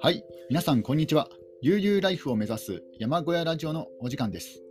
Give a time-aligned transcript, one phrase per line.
[0.00, 1.28] はい、皆さん、こんにちは。
[1.60, 4.62] 悠々ライフを目指す山小屋ラジオのお時間です。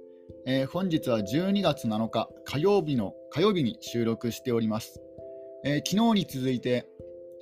[0.45, 5.01] えー、本日は12月7日火曜日の火曜日に収録しております。
[5.65, 6.87] えー、昨日に続いて、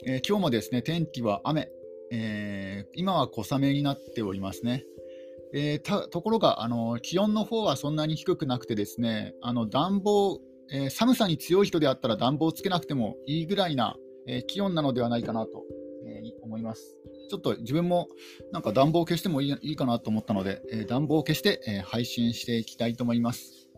[0.08, 1.70] えー、今日もですね天気は雨、
[2.12, 4.84] え今は小雨になっておりますね。
[5.54, 13.96] えところがあの気温の方はそんなに低くなくてですねあの暖房、え寒さに強い人であったら暖房つけなくてもいいぐらいな、
[14.28, 15.64] え気温なのではないかなと、
[16.06, 16.96] え思います。
[17.30, 18.08] ちょっと自分も
[18.52, 23.70] なんか暖房を消してもいいいいかなと思ったので、えー、暖房を消して、えー、配信していきたいと思います。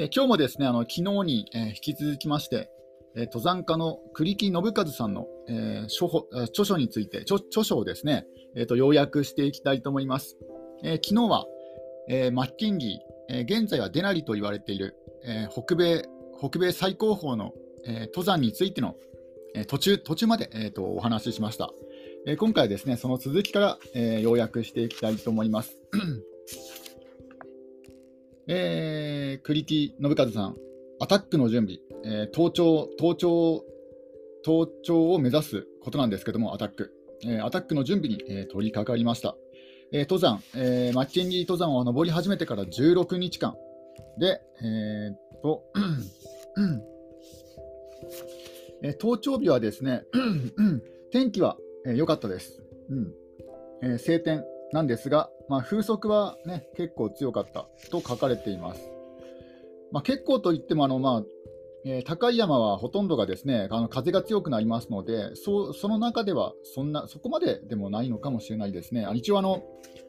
[0.00, 2.70] え今日もですね、あの昨日に、え引き続きまして、
[3.16, 8.24] え登山家の栗木信和さんの、え著書について、著書をですね、
[8.54, 10.36] えーと、要約していきたいと思います。
[10.84, 11.46] え昨日は、
[12.08, 16.02] えマッキンギー、え現在はデナリと言われている、え北米
[16.38, 17.52] 北米最高峰の、
[17.84, 18.96] え登山についての
[19.54, 21.70] え途中途中まで、えーと、お話ししました。
[22.26, 25.76] え今回はですね、その続きから、え要約していきたいと思います。
[28.50, 30.56] えー、栗木信和さん、
[31.00, 33.62] アタックの準備、えー、盗聴、盗聴、
[34.42, 36.90] 盗聴を目指すことなんですけども、アタック、
[37.24, 39.36] えー、アタックの準備に、えー、取り掛かりました。
[39.92, 43.56] えー、登山、えー、マッケンリー登山を登り始めてから16日間。
[44.18, 45.64] で、えー、と、
[48.82, 50.02] え登頂日はですね、
[51.10, 52.62] 天気は良、えー、かったです。
[52.90, 53.12] うん。
[53.82, 58.90] えー、晴天なんですが、まあ、風速は、ね、結構強かったと書かれています。
[59.90, 61.37] まあ、結構といってもあの、まあ
[61.90, 69.06] えー、高い山はほとんどがですねあの風が強くなりますのでそその中ではそんなそこまででもないのかもしれないですね。
[69.14, 69.62] 一応あの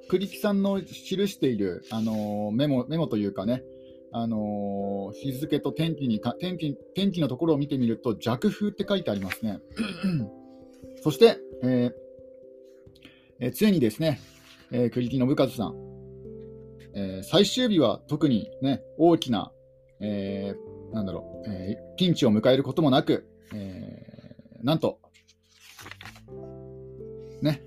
[0.09, 3.63] 栗木さんの記している、あのメモメモというかね、
[4.11, 9.59] あのー、日付と天気にか天気天気のところを見てみると弱風って書いてありますね。
[11.01, 11.91] そして、えー
[13.39, 14.19] えー、ついにですね、
[14.71, 15.75] えー、栗木信和さん、
[16.95, 19.53] えー、最終日は特に、ね、大きな、
[20.01, 24.99] えー、なんだろう、えー、ピンチを迎えることもなく、えー、なんと、
[27.41, 27.61] ね、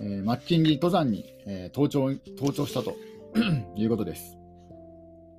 [0.00, 2.96] えー、マッキンリー登山に、えー、登頂登頂したと
[3.76, 4.36] いうことです。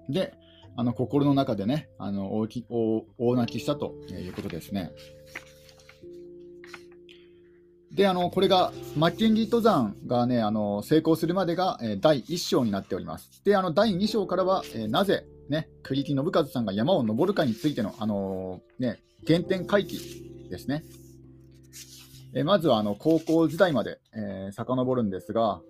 [0.09, 0.33] で、
[0.75, 4.91] あの心の中でね、あの大き大大泣きしたということですね。
[7.91, 13.43] で、あのこれが、マッケンジー登山が、ね、あの成功するまでが、えー、第1章になっております。
[13.43, 20.83] で、あの第2章からは、えー、なぜ、ね、栗木信和さんが山を登るかについての、あのー、ね、原点回帰ですね。
[22.35, 25.61] えまずはあの高校時代まで、えー、遡るんですが、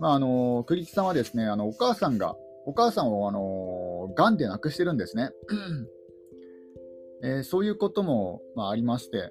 [0.00, 2.34] まああの栗木さんはですねあのお母さんが
[2.66, 5.30] お母さんを、あのー、癌で亡くしてるんですね。
[7.24, 9.30] えー、そういうことも、まあ、ありまして、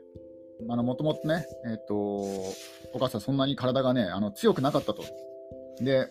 [0.65, 2.53] もともとね、えーと、お
[2.99, 5.03] 母さん、そんなに体がね、あの強くなかったと。
[5.79, 6.07] で、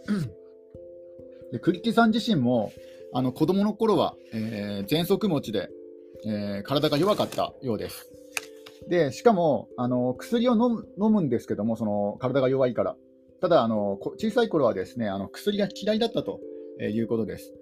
[1.50, 2.72] で栗木さん自身も、
[3.12, 5.68] あの子供の頃は、えー、喘息持ちで、
[6.26, 8.10] えー、体が弱かったようです。
[8.88, 12.96] で、しかも、あの薬を飲む飲むんですけども、その体が弱いから。
[13.40, 16.40] ただ、あの小さい頃はですね、あの薬が嫌いだったと。
[16.78, 17.54] え、いうことです。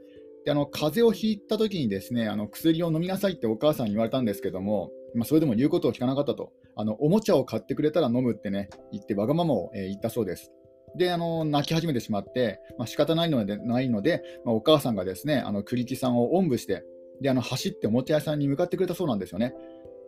[0.45, 10.53] であの風邪をひいたときにですねあの薬を飲みなさいってお母さんに言われたんですけども、まあ、それでも言うことを聞かなかったとあのおもちゃを買ってくれたら飲むってね言ってわがままを、えー、言ったそうです。
[10.97, 16.85] であの泣き始めてしまって、まあ、仕方ないのでないので、まあ、お母さんがですねあの栗木さんをおんぶして
[17.21, 19.55] であの走っておもちゃ屋さんに向かってくれたそうなんですよね。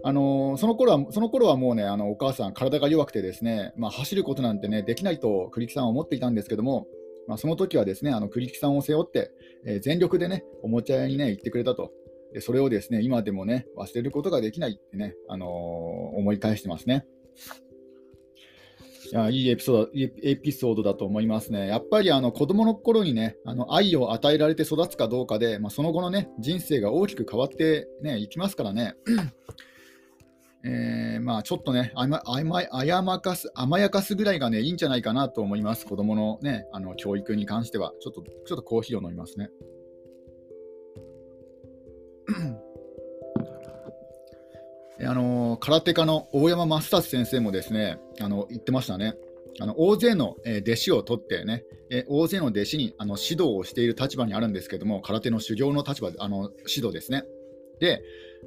[0.04, 6.86] あのその頃はその頃はもうねあのお母さん体が弱くてですね、まあ、走ることなんてねできないと栗木さんは思っていたんですけども
[7.26, 9.30] まあ、その時はですね、あの栗木さんを背負って、
[9.66, 11.92] えー、全力でね、おもちゃ屋にね、行ってくれたと。
[12.32, 17.06] でそれをですね、今でもね、忘れることができないってね、あのー、思い返してますね。
[19.12, 21.68] いやいいエピソードいいエピソードだと思いますね。
[21.68, 28.94] やっぱりあの子供の頃にね、あの愛を与えられて育つかどうかで、まあ、その後のね、人生が大きく変わってね、いきますからね。
[30.68, 37.92] えー、まあちょっとね、あまあやまかす甘やかすぐらいがね、いいんじゃないかなと思います、子供のね、あの教育に関しては。
[38.00, 39.50] ちょっと、ちょっとコーヒーを飲みますね。
[45.00, 49.14] あの空手家の大山正達先生もですね、あの言ってましたね。
[49.58, 57.24] あの大勢の、弟子を取ってね、え大勢の弟子にあの指導をしている立場にあるんですけども、空手の修行の立場、あの指導ですね。
[57.80, 58.02] で、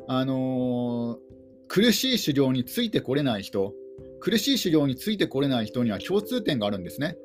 [0.07, 1.30] あのー
[1.69, 3.74] 苦しい修行についてこれない人、
[4.19, 7.16] 苦しい修行についてこれない人には共通点があるんですね。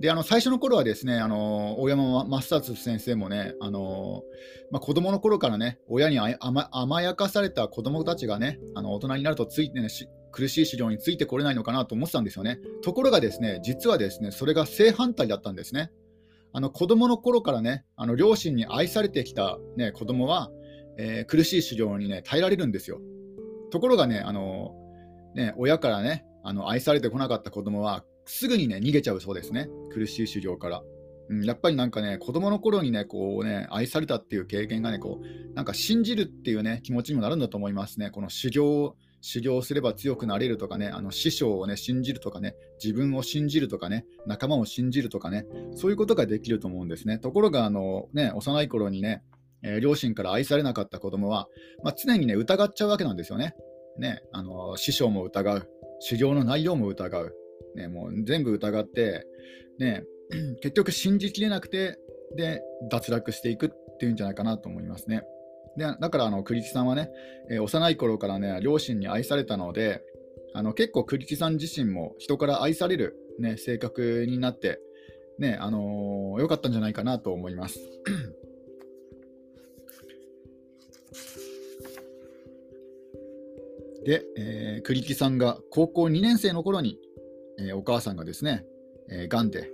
[0.00, 4.22] であの最初の頃はですね、あの大山正達先生もね、あの
[4.70, 9.88] まあ、子供の頃からね、親に甘甘やかされた子供たちがね、あの大人になるとついて、ね、
[10.32, 12.58] 苦しい治療についてこれないのかなと思ってたんですよね。
[12.82, 15.90] ところがですね、実はですね、それが正反対だったんですね。
[16.52, 20.50] あの子供の頃からね、あの両親に愛されてきた、ね、子供は、
[20.98, 23.00] えー、苦しい治療にね、耐えられるんですよ。
[23.70, 24.74] ところがね、あの
[25.34, 29.68] ね親からね、あの愛されてこなかった子供はすぐにね、逃げちゃうそうですね。
[29.90, 30.82] 苦しい修行から。
[31.28, 38.10] うん、やっぱりなんかね、子供の頃にね、こうね、愛されたっていう経験がね、こう、なんか信じるっていうね、気持ちにもなるんだと思いますね。
[38.10, 45.46] この修行を修行すれば強くなれるとかね、あの師匠をね、信じるとかね、自分を信じるとかね、仲間を信じるとかね、
[45.76, 47.18] そういうことができると思うんですね。
[47.18, 49.22] ところが、あのね、幼い頃にね、
[49.62, 51.46] えー、両親から愛されなかった子供は、
[51.84, 53.54] まあ、常にね、疑っちゃうわけなんですよね。
[53.96, 55.68] ね、あの師匠も疑う、
[56.00, 57.32] 修行の内容も疑う、
[57.74, 59.26] ね、もう全部疑って、
[59.78, 60.04] ね、
[60.62, 61.98] 結局信じきれなくて、
[62.36, 65.22] で、脱落していくっていうんじゃないかなと思いますね。
[65.76, 67.10] でだからあの栗木さんはね、
[67.50, 70.02] えー、幼い頃からね両親に愛されたので
[70.54, 74.80] あの結構栗木さん自身も人から愛される、ね、性格になって、
[75.38, 77.78] ねあのー、よかったんじゃないかなと思います。
[84.04, 86.98] で、えー、栗木さんが高校2年生の頃に、
[87.58, 88.64] えー、お母さんがですね、
[89.10, 89.70] えー、がんで、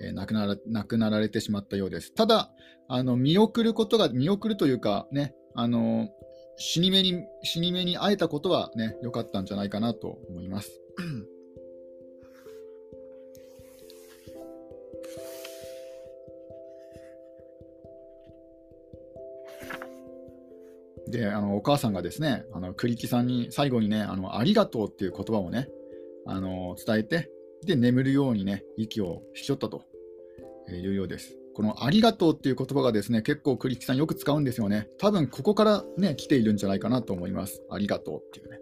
[0.00, 2.12] えー、亡くなら亡くなられてしまったようです。
[2.14, 2.50] ただ、
[2.88, 6.08] あの見送ることが、見送るというか、ね、あの
[6.56, 10.80] 死に目に死に目に会えたことはね、良かったんじゃないかなと思います。
[21.08, 25.68] であのお母さんがですね、あの栗木さんに最後にねあの、ありがとうっていう言葉をね、
[26.26, 27.30] あの伝えて、
[27.64, 29.84] で眠るようにね、息を引き取ったと
[30.70, 31.36] いうようです。
[31.54, 34.88] このありがとうっていう言葉がですね、結構栗木さんよく使うんですよね。
[34.98, 37.62] 多分ここからね、来ているんじゃないかなと思います。
[37.70, 38.58] ありがとうっていうね。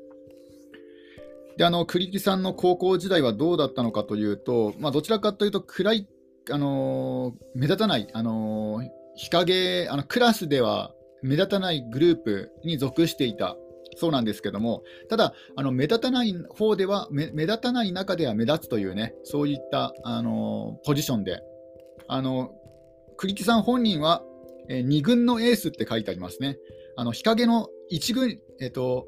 [1.56, 6.08] で、あの、栗木さんの高校時代はどうだったのかというと、まあ、どちらかというと暗い、
[6.50, 13.56] あのー、目立たない、あのー、日陰、あのクラスでは目立たないグループに属していた
[13.96, 21.40] そうなんですけども、ただ、あの目立たない方では目、目立たない中では目立つというね、そういったあのポジションで、
[22.08, 22.52] あの
[23.16, 24.22] 栗木さん本人は、
[24.68, 26.56] え、2軍のエースって書いてありますね。
[26.96, 29.06] あの日陰の1軍、えっ、と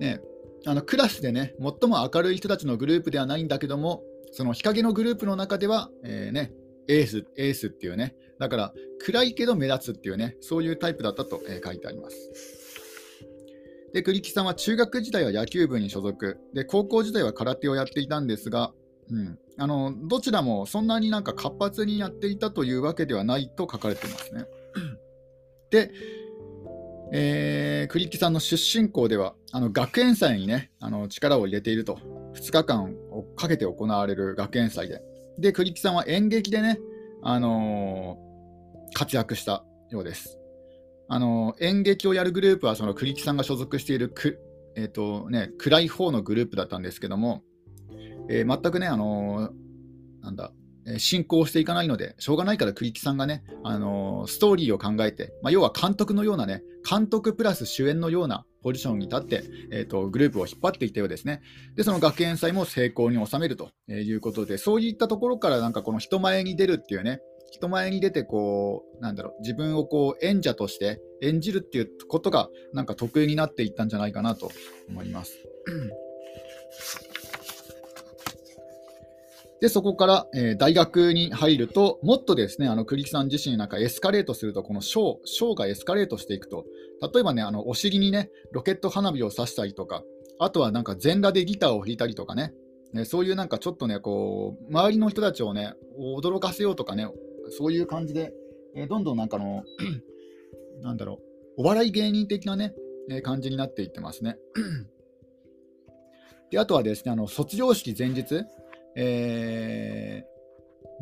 [0.00, 0.20] ね、
[0.66, 4.02] あのクラスでね、最も明るい人たちのグループではないんだけども、
[4.32, 6.52] その日陰のグループの中では、えー、ね、
[6.88, 12.63] エース、エースっていうね、だから暗いけど目立つっていうね、そういうタイプだったと、え、書いてあります。
[13.94, 18.72] で、栗木さんは中学時代は野球部に所属、で高校時代は空手をやっていたんですが、
[19.08, 24.46] うん、あのどちらもそんなになんか活発にやっていたというわけではないと書かれていますね。
[25.70, 25.92] で、
[27.12, 31.98] えー、栗木さんの出身校ではあの学園祭にねあの力を入れていると
[32.34, 35.02] 2日間をかけて行われる学園祭で
[35.38, 36.80] で栗木さんは演劇でね、
[37.22, 40.40] あのー、活躍したようです。
[41.08, 44.40] あの演劇をやるグループはその栗木さんが所属しているく、
[44.76, 47.42] えーとね、暗い方のグループだったんですけども、
[48.28, 50.52] えー、全くね、あのー、なんだ、
[50.98, 61.40] 進行していかないので、しょうがないから栗木さんがね、あのー、ストーリーを考えて、まあ、要は監督のようなね、監督プラス主演のようなポジションに立って、えーと、グループを引っ張っていったようですね。
[61.74, 67.20] で、その学園祭も成功に収めるということで、そういったところからなんかこの人前に出るっていうね、
[67.54, 74.50] 人前に出てこう、なんだろう、自分をこう演者として演じるっていうことがなんか得意になっていったんじゃないかなと
[74.88, 75.38] 思います。
[79.60, 86.64] で、そこから、えー、大学に入ると、もっとですね、あの栗木さん自身なんかエスカレートすると、このショー、ショーがエスカレートしていくと、
[87.14, 90.02] 例えばね、あのお尻にね、ロケット花火を刺したりとか、
[90.40, 92.52] あとはなんか全裸でギターを弾いたりとかね、
[92.92, 95.74] ねそういうなんかちょっとね、こう、周りの人たちをね、
[96.18, 97.08] 驚かせようとかね、
[97.50, 98.32] そういう感じで、
[98.76, 99.64] えー、どんどんなんかの、
[100.82, 101.20] なんだろ
[101.56, 102.74] う、お笑い芸人的なね、
[103.10, 104.36] えー、感じになっていってますね。
[106.50, 108.44] であとはですね、あの卒業式前日、
[108.96, 110.24] え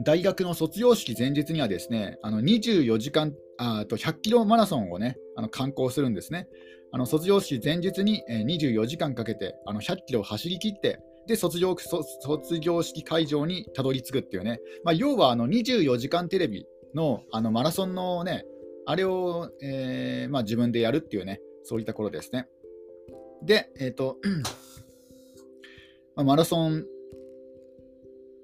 [0.00, 6.49] ー、大学の卒業式前日にはですね、あの24時間、あと100キロマラソンをね、あの観光するんですね。
[6.94, 18.44] あの卒業式前日に24時間かけてあの100キロを走り切って、で卒業卒業式会場にたどり着くっていうね、まあ、要はあの24時間テレビのあのマラソンのね、
[18.86, 22.48] あれを、えーまあ、自分でやるっていうね、そういった頃ですね。
[23.42, 24.18] で、えっ、ー、と、
[26.14, 26.84] まあ、マラソン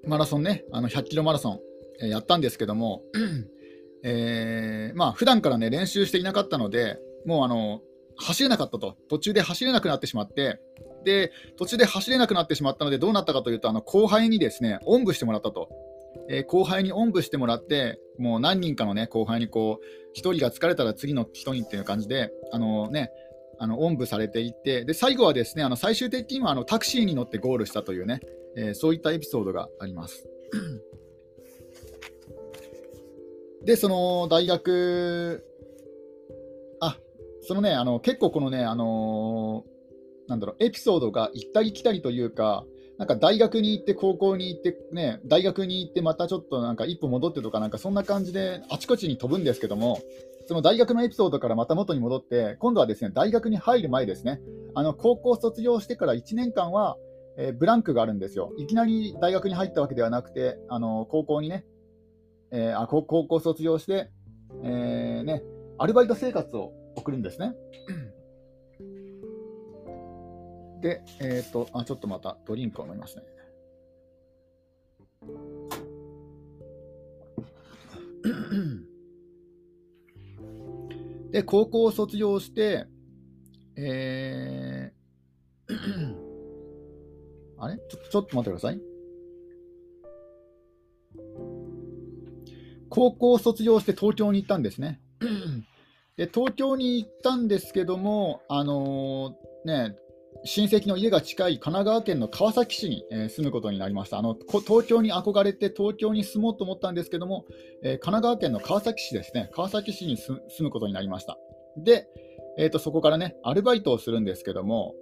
[0.05, 1.59] マラソンね、あの100キロマラソン、
[2.01, 3.03] えやったんですけども、
[4.03, 7.81] えー、まあ普段からね練習していなかったので、もうあの
[8.15, 10.59] 走れなかったと、途中で走れなくなってしまって、
[11.03, 15.69] で途中で走れなくなってしまったので、どうなったかというと、あの後輩にですねおんぶしてもらったと。
[16.27, 23.11] えー、後輩におんぶしてもらって、もう何人かの、ね、後輩にこう、1人が疲れたら次の人にっていう感じで、あのね、
[23.59, 28.21] あのおんぶされていって、で最後はですねあの最終的にはあのタクシーに乗ってゴールしたというね、
[28.55, 30.27] えー、そういったエピソードがあります。
[33.65, 35.45] で、その大学、
[36.79, 36.97] あ
[37.41, 39.78] そのね、あの結構このね、あのー、
[40.29, 42.65] なんだろう、エピソードが行ったり来たりというか、
[42.97, 49.99] なんか大学に行って、高校に行って、ね、大学に行って、またちょっとなんか一歩戻ってとか、なんかそんな感じであちこちに飛ぶんですけども、
[50.47, 54.41] その大学のエピソードからまた元に戻って、今度はですね大学に入る前ですね、
[54.75, 56.97] あの高校卒業してから1年間は、
[57.37, 58.51] えー、ブランクがあるんですよ。
[58.57, 61.65] いきなり大学に入ったわけではなくて、あの高校にね、
[62.51, 64.09] えー、あ高校卒業して、
[64.63, 65.43] えー、ね、
[65.77, 67.53] アルバイト生活を送るんですね。
[70.81, 73.23] で、えっ、ー、とあ、ちょっとまたドリンクを飲みますね。
[81.31, 82.87] で、高校を卒業して、
[83.75, 86.15] えー、
[87.57, 87.77] あれ？
[87.77, 88.81] ちょちょっと待ってください。
[92.89, 94.99] 高校を卒業して東京に行ったんですね。
[96.17, 99.95] で東京に行ったんですけども、あのー、ね、
[100.45, 104.35] 親戚の家が近い神奈川県の川崎市に、えー、住むことになりましたあの。
[104.35, 107.45] 東京に憧れて東京に住もうと思ったんですけども、
[107.83, 111.37] えー、神奈川県の川崎市ですね、川崎市に住むことになりました。
[111.77, 112.07] で、
[112.57, 114.95] えーと、そこからね、アルバイトをするんですけども、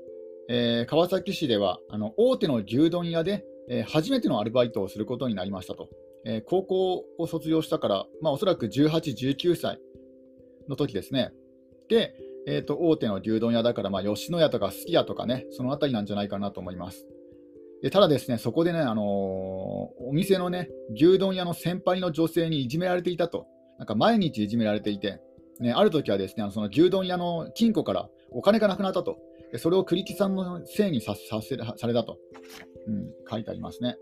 [0.49, 5.89] えー、川崎市ではあの大手の牛丼屋で、え初めてのアルバイトをすることになりましたと。
[6.25, 9.79] え高校を卒業したから、まあ、おそらく18、19歳
[10.69, 11.31] の時ですね。
[11.89, 12.13] で、
[12.49, 17.05] えーと、大手の牛丼屋だから、まあ、吉野家とかすき家とかね、そのあたりなんじゃないかなと思います。
[17.83, 25.19] でただですね、そこでね、あのー、お店のね、牛丼屋の先輩の女性にいじめられていたと、なんか毎日いじめられていて、
[25.59, 29.17] ね、ある時はですね、その牛丼屋の金庫からお金がなくなったと、
[29.57, 32.17] それを栗木さんのせいにささせされたと、
[32.87, 33.97] うん、書いてありますね。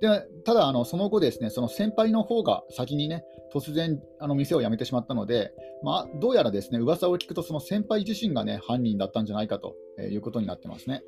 [0.00, 5.52] でただあの、その後、ですねその先輩の方が先にね、突然あの店を辞めてしまったので、
[5.82, 11.02] まあ、どうやらですね噂を聞くと、その先輩自身がね犯人だったんじゃないかということになってますね。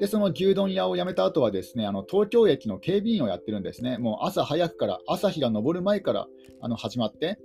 [0.00, 3.98] で、その牛丼屋を辞めた後はですねあの東京駅の警備員をやってるんですね。
[3.98, 6.26] もう朝早くから、朝日が昇る前から
[6.60, 7.38] あの始まって、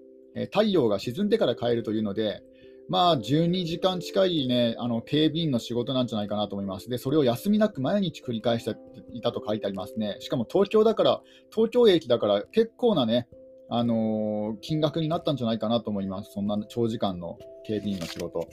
[0.52, 2.42] 太陽が沈んでから帰るというので、
[2.90, 6.90] まあ、12時間近い、ね、あの警備員の仕事なんじゃないかなと思います。
[6.90, 8.76] で、それを休みなく毎日繰り返して
[9.12, 10.16] いたと書いてありますね。
[10.20, 11.22] しかも東京だから、
[11.54, 13.28] 東京駅だから結構なね、
[13.70, 16.32] あのー、金額になったんじゃないかなと思います。
[16.32, 18.48] そんな長時間の警備員の仕事。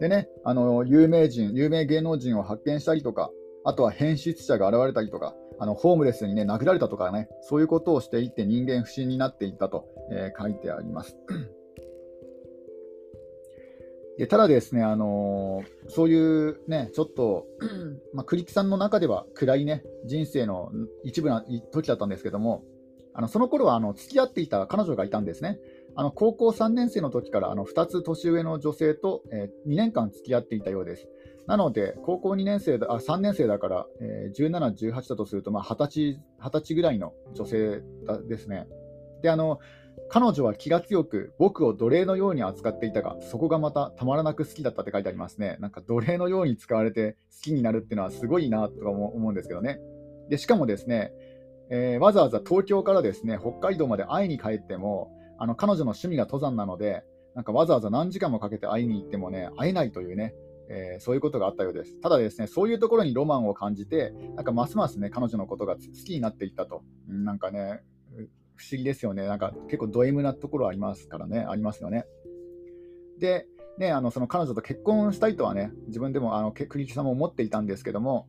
[0.00, 3.30] でね、あのー、有名人、有名芸能人を発見したりとか、
[3.64, 11.16] あとは変質者が現れたりとか、あのホームレスに、ね、殴られたとかね、そういうことをしていって人間不信になっていったと、えー、書いてあります。
[14.20, 17.46] でただですね、あのー、そういうね、ちょっと、
[18.12, 20.70] まあ、栗木さんの中では暗いね、人生の
[21.04, 22.62] 一部な時だったんですけども、
[23.14, 25.58] あのその頃はあの付き合っていた彼女がいたんですね。
[25.96, 31.08] あの高校3年生の時からあの2つ年上の女性と、えー、2年間付き合っていたようです。
[31.46, 38.66] なので、高校2年生だあ3年生だから、えー、17、18だとすると、まあ、20, 歳20歳ぐらいの女性だですね。
[39.22, 39.60] であの
[40.12, 45.56] 彼女は気が強く僕を奴隷のように扱っていたが、そこがまたたまらなく好きだったって書いてありますね。
[45.60, 49.78] なんか奴隷のように使われて好きになるっていうのはすごいなとか思うんですけどね。
[50.28, 51.12] でしかもですね、
[51.70, 57.04] えー、わざわざ東京からですね北海道まで会いに帰っても、あの彼女の趣味が登山なので、
[57.36, 60.34] なんかわざわざ何時間もかけて会いに行ってもね、会えないというね、
[60.68, 62.00] えー、そういうことがあったようです。
[62.00, 66.82] ただですね、そういうところにロマンを感じて、なんかますますね、彼女のことが好きになっていったと。
[67.06, 67.82] なんかね、
[68.60, 69.26] 不思議ですよね。
[69.26, 72.04] なんか結構ド M なところありますからね、ありますよね。
[73.18, 73.46] で、
[73.78, 78.28] ね、あのその彼女と結婚したいとはね、自分でもあの栗木さんも思っていたんですけども、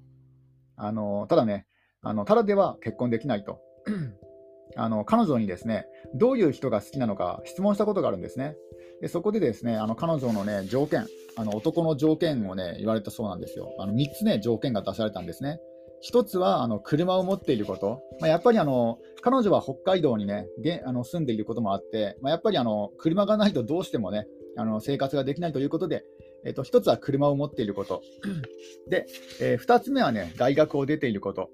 [0.78, 1.68] あのただね、
[2.02, 3.60] あのただでは結婚できないと。
[4.78, 5.86] あの彼女にですね、
[6.16, 8.56] どういう人が好きなのか質問したことがあるんですね。
[9.02, 13.76] でそこでですね、あの彼女のね、条件、あの男の条件をね、言われたそうなんですよ。
[13.80, 15.60] あの3つね、条件が出されたんですね。
[16.10, 20.48] 1つはあの車を持っていること、まあ、やっぱりあの彼女は北海道に、ね、
[20.86, 24.26] あの住んでいることもあって、まあ、やっぱりあの車がないとどうしても、ね、
[24.58, 26.04] あの生活ができないということで、
[26.46, 28.02] えー、と1つは車を持っていること、
[28.90, 29.06] で、
[29.40, 31.50] えー、2つ目は、ね、大学を出ていること、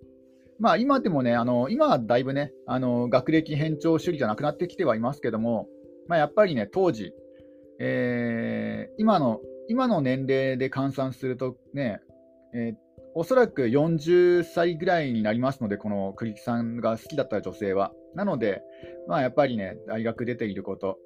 [0.60, 5.68] まあ、今でもね、あの今はだいぶね、あの学歴偏重主義じゃなくなってきてはいますけども、
[6.08, 7.12] まあ、やっぱりね、当時、
[7.80, 9.40] えー、今の
[9.70, 12.00] 今の年齢で換算するとね、
[12.54, 12.76] えー、
[13.20, 17.92] おそらく40歳ぐらいになりますので、この栗木さんが好きだった女性は。
[18.14, 18.62] なので、
[19.08, 21.00] まあ、やっぱりね、大学出ていること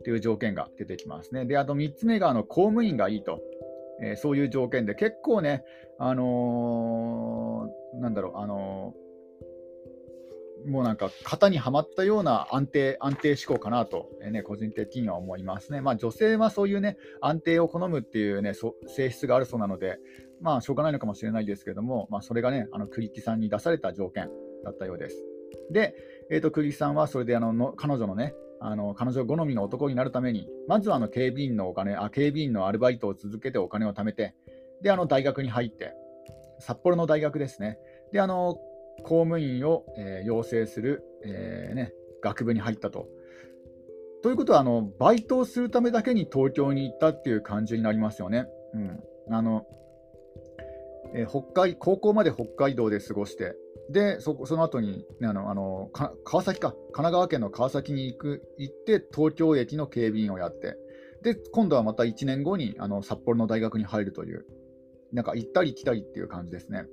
[0.00, 1.44] っていう条件が出てきますね。
[1.44, 3.42] で、あと3つ目があの公務員がいいと、
[4.02, 5.62] えー、そういう条件で、結構ね、
[5.98, 9.08] あのー、なんだろう、あのー
[10.66, 15.80] もうなんか型にはまったような安定、安定志向かなと、えね、個人的には思いますね。
[15.80, 18.52] まあ、女性はそういうね、安定を好むっていうね、
[18.86, 19.98] 性質があるそうなので、
[20.40, 24.30] まあ、しょうがないのかもしれないですけども、まあ、それがね、あの栗木さんに出された条件
[24.64, 25.24] だったようです。
[25.70, 25.94] で、
[26.30, 34.34] えーと、栗木さんはそれであのの彼女のね、あの彼女好みの男になるために、まずはあの警備員のお金あ、警備員のアルバイトを続けてお金を貯めて、
[34.82, 35.94] で、あの大学に入って、
[36.60, 37.78] 札幌の大学ですね。
[38.12, 38.58] で、あの
[39.04, 41.92] 公務員を、えー、養成する、えーね、
[42.22, 43.06] 学部に入ったと。
[44.22, 48.48] ということはあの、バイトをするためだけに東京に行ったっていう感じになりますよね。
[48.74, 49.64] うん、あの
[51.14, 53.54] えー、北海高校まで北海道で過ごして、
[53.90, 55.90] でそその後に、ね、あのあの
[56.24, 60.76] 川崎か、神奈川県の川崎に行く行って、東京駅の警備員をやって、
[61.22, 64.44] で今度はまた1年後にあの札幌の大学に入るという、
[65.12, 66.84] なんか行ったり来たりっていう感じですね。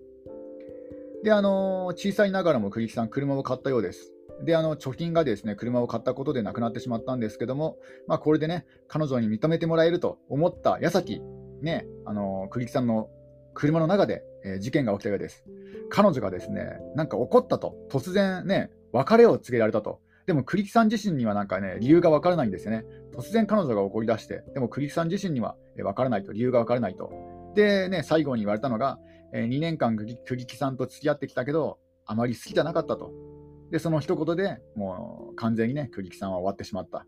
[1.23, 4.13] で、あの小さいながらも栗木さん、車を買ったようです。
[4.43, 11.21] で、あの貯金がですね車を買ったことでなくなってしまったんですけども、まあ、これでね、彼女に認めてもらえると思った矢先、
[11.61, 13.09] ね、あの栗木さんの
[13.55, 15.43] 車の中で、え、事件が起きたようです。
[15.89, 19.99] 彼女がですね、なんか怒ったと、突然ね、別れを告げられたと。
[20.27, 22.85] でも栗木さん自身にはなんかね、理由がわからないんですよね。
[23.15, 27.11] 突然彼女が怒り出して、でも栗木さん自身にはわからないと、理由がわからないと。
[27.55, 28.99] で、ね、最後に言われたのが、
[29.33, 33.11] え、2年間栗木さんと付き合ってきたけど、あまり好きじゃなかったと。
[33.71, 37.05] で、その一言でもう完全にね、栗木さんは終わってしまった。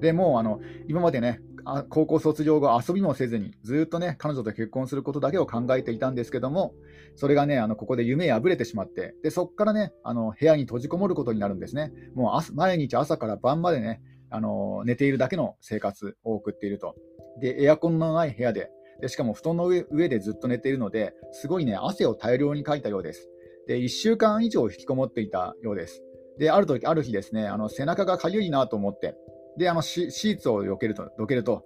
[0.00, 1.40] でもうあの今までね、
[1.88, 6.74] 高校卒業後、遊びもせずに、ずっとね、彼女と結婚することだけを考えていたんですけども、
[7.16, 11.92] それがね、あのここで夢破れてしまって、でそこからね、あの部屋に閉じこもることになるんですね。
[12.14, 16.94] もう毎日朝から晩までね、あの寝ているだけの生活を送っていると。
[17.40, 23.28] で、エアコンのない部屋で、でしかも布団の上でずっと寝ているので、すごいね、汗を大量にかいたようです。
[23.66, 26.02] で、1週間以上引きこもっていたようです。
[26.38, 29.16] で、ある時ある日ですね、あの背中がかゆいなと思って、
[29.56, 31.64] で、あのシーツを避けると、どけると、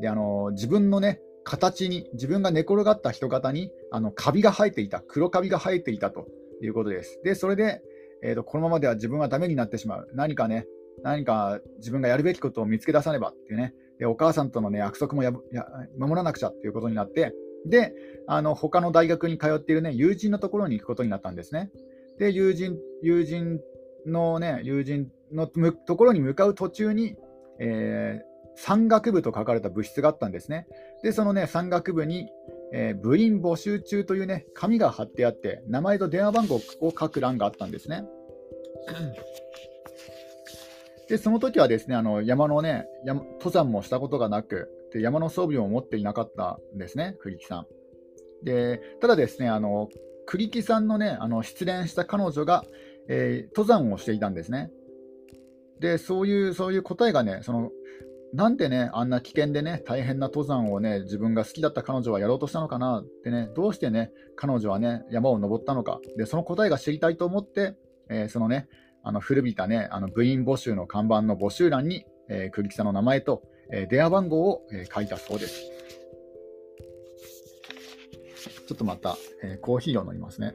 [0.00, 6.26] で、あの自分のね、形に、自分が寝転がった人型に、あのカビが生えていた、黒カビが生えていたと
[6.62, 7.20] いうことです。
[7.24, 7.82] で、それで、
[8.22, 10.08] えーと、このままでは自分はダメになってしまう。
[10.12, 10.66] 何かね、
[11.02, 17.32] 何か自分がやるべきことを見つけ出さねばっていうね、でお母さんとの、ね、約束もやや守らなくちゃっていうことになって、
[17.66, 17.94] で、
[18.26, 21.70] あの他の大学に通っている、ね、友人のところに行くことになったんですね。
[22.18, 23.60] で、友人友人
[24.06, 27.16] の、ね、友人のところに向かう途中に、
[27.60, 30.66] えー、山岳部と書かれた物質があったんですね。
[31.02, 32.28] で、そのね、山岳部に、
[32.72, 38.04] えー、部員募集中というね、紙が貼ってあって、名前と電話番号を書く欄があったんですね。
[41.08, 47.66] で、その時はですね、あの山のね山、登山もしたことがなく、で山の装備も持っていなかったんですね、栗木さん。
[48.44, 49.88] で、ただですね、あの
[50.26, 52.64] 栗木さんのね、あの失恋した彼女が、
[53.08, 54.70] えー、登山をしていたんですね。
[55.80, 57.70] で、そういう、そういう答えがね、その、
[58.34, 67.76] なんでね、あんな危険でね、大変な登山をね、自分が好きだった彼女はやろうとしたのかなってね、どうしてね、彼女はね、山を登ったのか、で、その答えが知りたいと思って、
[68.10, 68.68] えー、そのね、
[69.02, 75.62] あの古びたね、あの部員募集の看板の募集欄に、えー、栗木さんの名前と、えー、電話番号を、えー、書いたそうです。
[78.66, 80.54] ちょっとまた、えー、コーヒーを飲みますね。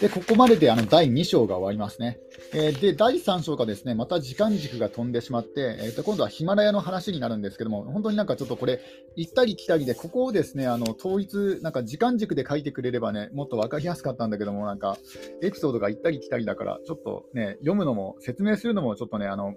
[0.00, 2.18] で、ここまでであの第2章が終わりますね。
[2.54, 8.80] えー、で、第3章がですね、また時間軸が飛んでしまって、えー、と今度はヒマラヤの話になるんですけども、本当になんかちょっとこれ、
[9.16, 14.96] 行ったり来たりで、ここをですね、あの統一、なんか時間軸で書いてくれればね、もっと分かりやすかったんだけども、なんか、
[15.42, 19.52] エピソードが行ったり来たりだから、ちょっとね、読むのも、説明するのもちょっとね、あの、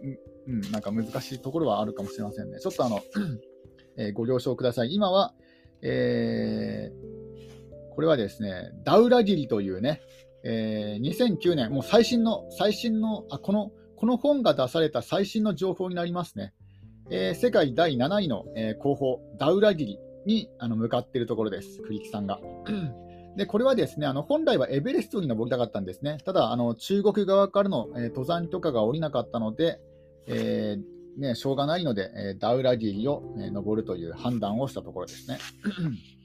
[0.48, 2.60] うん、なんか難しいところはあるかもしれませんね。
[2.60, 3.02] ちょっとあの、
[3.96, 4.94] えー、ご了承ください。
[4.94, 5.34] 今は、
[5.82, 10.02] えー、これはですね、ダウラギリというね、
[10.44, 16.54] えー、2009年、もう最新の、最新のあこの、この本が出された最新の情報になりますね。
[17.10, 22.40] えー、世界第7位の、えー、候補、ダウラギリにあの向かっているところです、栗木さんが。
[23.36, 26.18] でこれはですねあの本来はエベレストに登りたかったんですね。
[26.24, 29.80] ただ、あの中国側からの、えー、登山許可が下りなかったので、
[30.28, 35.38] えー、ね、しょうがないので、えダウラギリを、ね、登るという判断をしたところですね。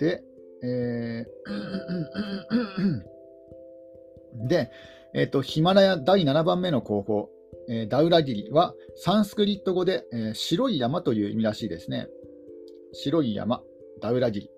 [0.00, 0.22] で、
[0.62, 4.70] えー、で、
[5.14, 7.28] えーと、ヒマラヤ第7番目の候補、
[7.68, 12.08] えー、ダウラギリはサンスクリット語で、えー、白い山という意味らしいですね。
[12.94, 13.62] 白い山、
[14.00, 14.50] ダウラギリ。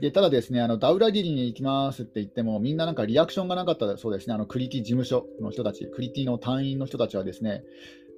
[0.00, 7.64] でただですね、あのダウラギリに行きますって言っても、みんななんかリアクションがなかったそうですね、あのクリティ事務所の人たち、クリティの隊員の人たちはですね、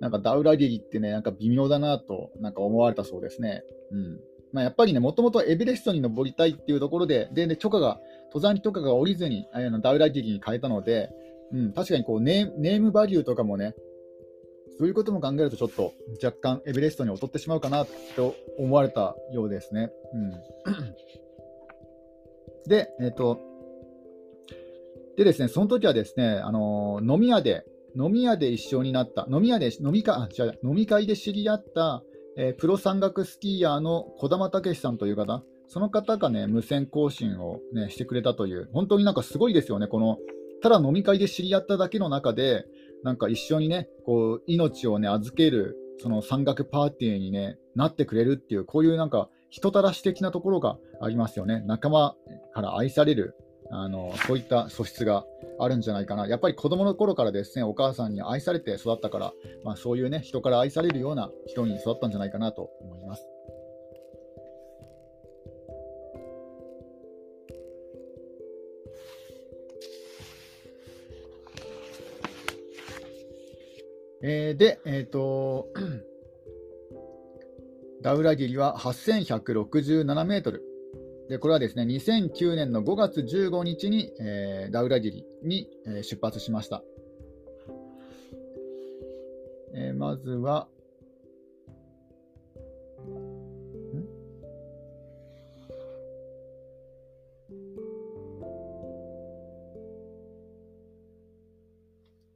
[0.00, 3.62] なんかダウラギリってね、なんか微妙だなとなんか思われたそうですね。
[3.92, 4.20] うん
[4.52, 11.10] まあ、やっぱりね、もともとエベレストに登りたいっていうところで、で、ね、許可が、登山許可が下りずに、あのダウラギリに変えたので、
[11.52, 13.74] うん、確かにこうネームバリューとかもね、
[14.78, 15.92] そういうことも考えると、ちょっと
[16.24, 17.86] 若干エベレストに劣ってしまうかな
[18.16, 19.90] と思われたようですね。
[20.14, 20.30] うん、
[22.66, 23.40] で、えっ、ー、と、
[25.16, 27.64] でですね、その時はですね、あの飲み屋で、
[27.96, 30.58] 飲み屋で一緒になった、飲み屋で、飲みか、あ違う。
[30.64, 32.02] 飲み会で知り合った、
[32.36, 40.18] えー、プロ山岳スキーヤーの児玉武さんという方、その方がね、無線更新を、ね、してくれたという、本当になんかすごいですよね、この、
[40.62, 42.64] ただ飲み会で知り合っただけの中で、
[43.02, 51.62] なんか一緒にね、こう命をね、預ける、その山岳パーティーに、ね、なってくれるっていう、こういうなんか人たらし的なところがありますよね。
[51.66, 52.14] 仲間
[52.54, 53.34] から愛される
[53.70, 55.24] あのそういった素質が
[55.62, 56.26] あるんじゃないかな。
[56.26, 59.32] やっぱり子供の頃からですね、お母さんに愛されて育ったから、
[59.64, 63.26] まあ、そういうね、人から愛されるような人に育ったんじゃないかなと思います。
[74.22, 75.68] えー、で、えっ、ー、と、
[78.02, 80.69] ダウラギリは8167メートル。
[81.30, 86.82] でこれはですね2009年の5月15日に、えー、ダウラギリに、えー、出発しました。
[89.72, 90.66] えー、まずは、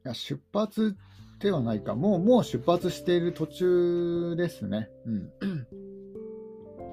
[0.05, 0.95] いや出発
[1.41, 4.87] ではないか、もうもう出発している途中ですね。
[5.05, 5.31] うん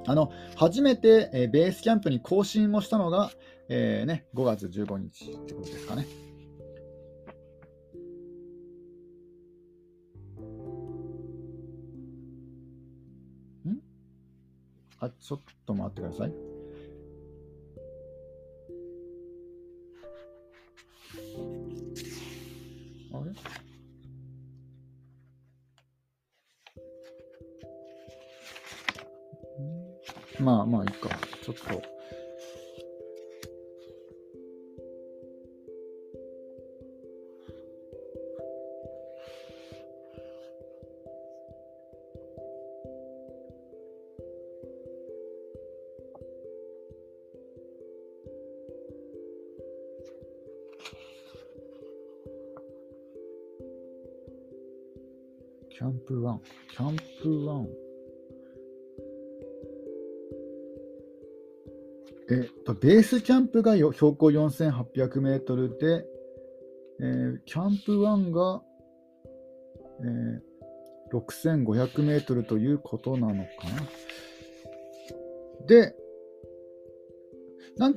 [0.07, 3.31] あの初めて、えー、ベースキャンプに更新をしたのが、
[3.69, 6.07] えーね、5月15日ってことですかね。
[13.65, 13.79] ん？
[14.99, 16.52] あ、ちょっと待ってください。
[62.83, 66.05] ベースキャンプが標高4800メートルで、
[67.01, 68.61] えー、キャンプ1が、
[70.05, 75.67] えー、6500メートルということなのかな。
[75.69, 75.95] で、
[77.77, 77.95] なん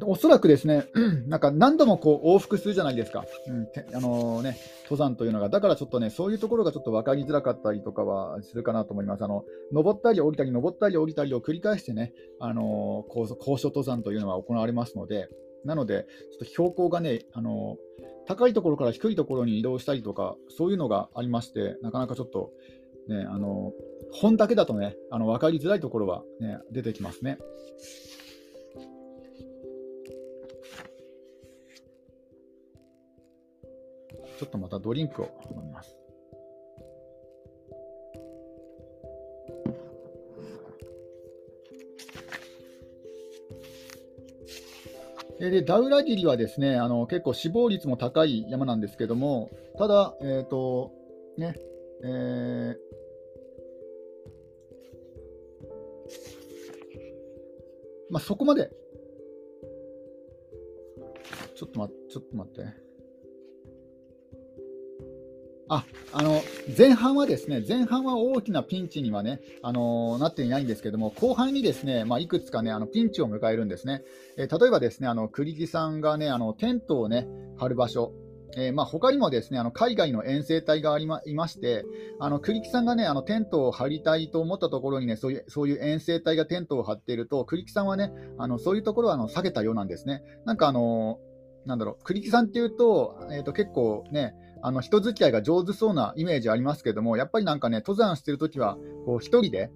[0.00, 0.86] おそらくですね、
[1.26, 9.24] なんか何度もこう往復するじゃないですか、うんあのー、ね、登山というのが、だからちょっとね、そういうところがちょっと分かりづらかったりとかはするかなと思います。
[9.24, 15.28] あの登ったり降りたり、登ったり降りたりを繰り返してね、あのー、高所登山というのは行われますので、
[15.64, 22.50] なので、ちょっと標高がね、あのー、高いところから低いところに移動したりとか、そういうのがありまして、なかなかちょっと、
[23.08, 23.72] ね、あの
[24.12, 27.38] 本だけだとね、あの分かりづらいところは、ね、出てきますね。
[34.42, 35.96] ちょっとまたドリンクを飲みます。
[45.38, 50.90] でダウラギリはですねあの結構死亡率も高い山なんですけども、ただ、えーと
[51.38, 51.54] ね
[52.02, 52.76] えー
[58.10, 58.70] まあ、そこまで、
[61.54, 62.91] ちょっと待って、ちょっと待って。
[65.74, 66.42] ああの
[66.76, 74.02] 前半はですね前半は大きなピンチにはね、あのー、なっていないんですけども、後半にですね、まあ、いくつかね、あのピンチを迎えるんですね。
[74.36, 78.12] えー、例えばですね、あの栗木さんがね、あのテントをね張る場所、
[78.54, 81.86] えーまあ、他にもですねあの海外の遠征隊がありまいまして、
[82.20, 90.22] あの栗木さんがねあのテントを張りたいと思ったところにねそういうそういう遠征隊がテントを張っていると、栗木さんはねあのそういうところはあの下げたようなんですね。
[90.44, 91.18] なんかあの
[91.64, 99.70] なんだろう栗木さんっていうと,、えーと結構ねあの人付き合いが上手そうなイメージありますけども、やっぱりなんかね、登山してるときは、こう一人で、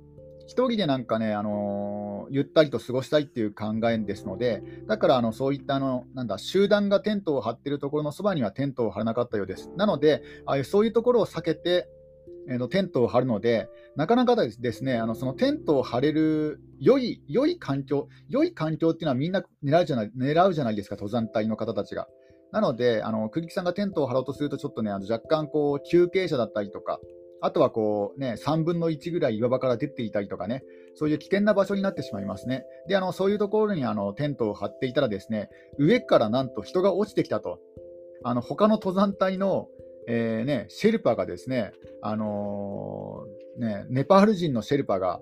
[0.46, 9.70] 一人でなんかね、あのー、ゆったりと過ごしたいっていう考えですので、だからあのそういったあのなんだ集団がテントを張ってるところのそばにはテントを張らなかったようです。
[9.77, 11.88] なので、ああいうそういうところを避けて、
[12.49, 22.07] えー、のテントを張るので、なかなかですね、あのそのテントを張れる良い良い環境、良い環境っていうのはみんな狙うじゃない狙うじゃないですか、登山隊の方たちが。
[22.52, 27.00] なので、あの栗木さんがテントを張ろうとすると、ちょっとね、あの若干こう休憩者だったりとか、
[27.40, 30.62] あとはこう、ね、3分の1ぐらい岩場から出ていたりとかね、
[30.94, 32.64] そういう危険な場所になってしまいますね。
[32.88, 37.61] で、あのそういうところにあのテントを張っていたら、ですね上からなんと人が落ちてきたと、
[38.24, 39.68] あの他の登山隊の、
[40.09, 45.20] えーね、シェルパがですね、あのー、ね、ネパール人のシェルパが、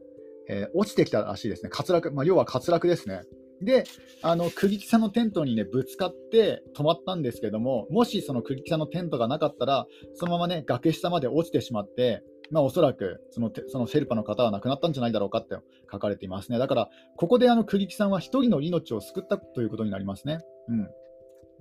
[0.49, 3.23] えー、落ちてきたらしいですね、滑落、まあ、要は滑落ですね。
[3.63, 3.85] で、
[4.23, 15.57] あの、釘木さんのテントにね、ぶつかって止まったんですけども、もしその釘木さんのテントがなかったら、そのままね、崖下まで落ちてしまって、まあ、おそらくそのそのシェルパの方は亡くなったんじゃないだろうかって
[15.91, 16.59] 書かれていますね。
[16.59, 20.41] だから、ここであの釘木さんは1人の命を救ったということになりますね。
[20.69, 20.89] うん、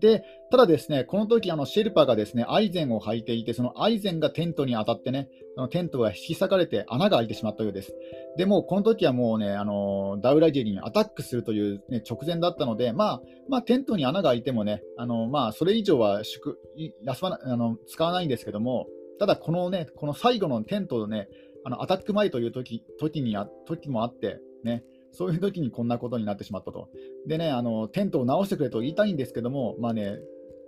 [0.04, 7.96] で、ただですね、この時あのシェルパがですね、アイゼンを履いていて、そのアイゼンがテントに当たってね、そのテントが引き裂かれて穴が開いてしまったようです。
[8.36, 16.60] でも、この時はもうね、あのダウラゲリにアタックするという、ね、直前だったので、まあ、まあ、テントに穴が開いてもね、あのまあ、それ以上は宿
[17.06, 18.88] 休まなあの使わないんですけども、
[19.20, 21.30] ただこのね、この最後のテントのね、
[21.64, 26.90] あのアタック前という時時に時もあって、ね、そういう時にこんなことになってしまったと。
[27.28, 30.18] でね、あのテントを直してくれと言いたいんですけども、まあね、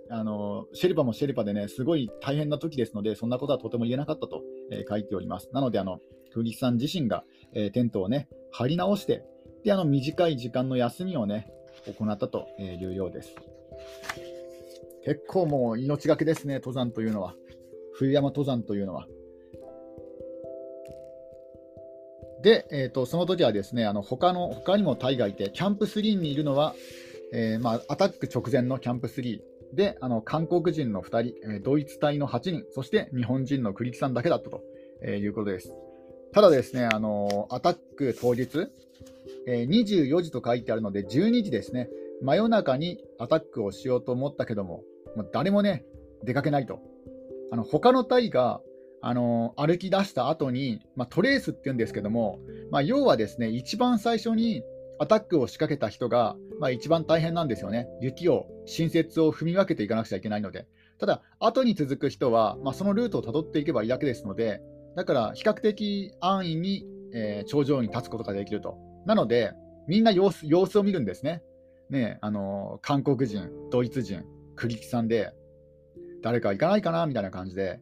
[0.08, 5.50] あのシェルパもシェルパでね、すごい大変な時ですので、そんなことはとても言えなかったと、えー、書いております。
[5.52, 6.00] なので、あの
[6.32, 9.24] クリスさん自身が、えー、テントをね、張り直して、
[9.64, 11.50] であの短い時間の休みをね、
[11.98, 13.34] 行ったというようです。
[15.04, 17.34] 結構もう命がけですね、登山というのは。
[17.94, 19.06] 冬山登山というのは。
[22.46, 26.76] で、えーと、その時はですね、あの他の他にもタイがいて、キャンプ3にいるのは、
[27.32, 29.40] えー、まあ、アタック直前のキャンプ3
[29.74, 34.62] で、あの韓国人の2人、え、ドイツ隊の8人、そして日本人の栗木さんだけだったと、
[35.02, 35.74] えー、いうことです。
[36.30, 38.68] ただですね、あのアタック当日、
[39.48, 41.88] え24時と書いてあるので、12時ですね、
[42.22, 44.84] 真夜中にアタックをしようと思ったけども、
[45.16, 45.84] もう誰もね、
[46.22, 46.78] 出かけないと。
[47.50, 48.60] あの他の隊が
[49.08, 52.40] あの歩き出した後に、まあ、トレースっていうんですけども、
[52.72, 54.64] まあ、要はですね一番最初に
[54.98, 60.66] アタックを仕掛けた人が、まあ、一番大変なんですよね、雪を、新雪を踏み分けていかなくちゃいけないので、
[60.98, 64.60] ただ、後に続く人は、まあ、そのルートをたどっていけばいいだけですので、
[64.96, 68.78] だから比較的安易に、えー、頂上に立つことができると。
[69.04, 69.52] なので、
[69.86, 71.42] みんな様子様子を見るんですね。
[71.90, 74.24] ねあの韓国人、ドイツ人、
[74.56, 75.32] 栗木さんで、
[76.22, 77.80] 誰か行かないかなみたいな感じで、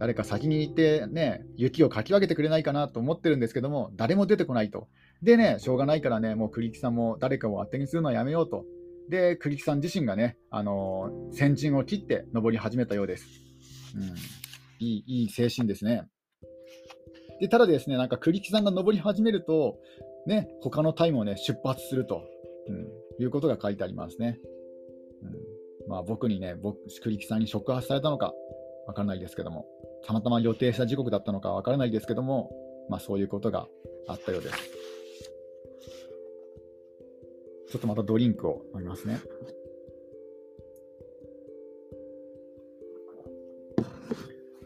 [0.00, 4.88] 誰か先に行ってね、雪をかき分けてくれないかなと思ってるんですけども、誰も出てこないと。
[5.22, 8.64] でね、しょうがないからね、もう栗木さんも誰かを当てにするのはやめようと。
[9.10, 13.26] で、栗木さん自身がね、あのー、先陣を切って登り始めたようです。
[13.94, 16.04] うん、いいいい精神ですね。
[17.38, 19.76] で、ただですね、なんか栗木さんが登り始めると、
[20.26, 22.22] ね、他の隊もね、出発すると、
[22.68, 24.38] うん、いうことが書いてありますね。
[25.84, 28.32] うん、まあ、僕にね、僕栗木さんに触発されたのか、
[28.86, 29.66] わからないですけども。
[30.06, 32.50] たまたま予定した時刻だったのかわからないですけども、
[32.88, 33.68] まあ、そういうことが
[34.08, 34.56] あったようです。
[37.70, 39.20] ちょっとまたドリンクを飲みますね。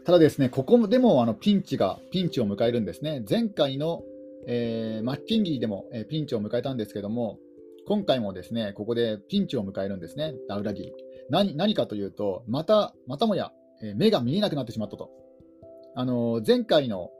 [0.05, 3.23] ただですね、ここでもあのピンチが、ピンチを迎えるんですね。
[3.27, 4.03] 前回の、
[4.47, 7.39] えー、マッキンギーでも、えー、ピンチを迎えたんですけども、
[7.87, 10.91] 今回もですね、ここでピンチを迎えるんですね、ダウラギー。
[11.31, 13.51] 何何かというと、また、またもや、
[13.83, 15.09] えー、目が見えなくなってしまったと。
[15.95, 17.11] あの前回の、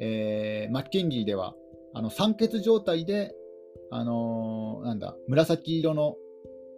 [0.00, 1.54] えー、マッケンギーでは
[1.94, 3.34] あの酸欠状態で、
[3.90, 6.16] あのなんだ紫色の、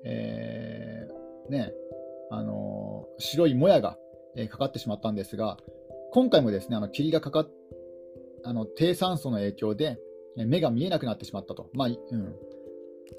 [0.04, 1.72] えー、ね
[2.30, 3.96] あの白いもやが、
[4.36, 5.56] えー、かかってしまったんですが
[6.12, 7.50] 今回もですねあの霧がかかっ
[8.44, 9.98] あの低酸素の影響で
[10.36, 12.36] 目が見えなくなってしまったと、まあうん。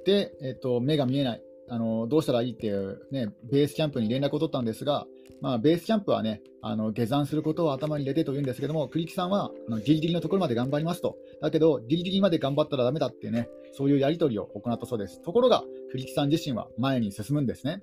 [0.05, 1.43] で、えっと、目が見えない。
[1.67, 5.05] あの、どうしたらいいっていう、ね、ベースキャンプに連絡を取ったんですが、
[5.41, 15.21] まあ、ベースキャンプはね、あの下山することを頭に入れてと言うんですけども、栗木さんはあのギリギリのところまで頑張りますと、だけど、ギリギリまで頑張ったらだめだっていうね、そういうやり取りを行ったそうです。
[15.21, 17.81] ところが、栗木さん自身は前に進むんですね。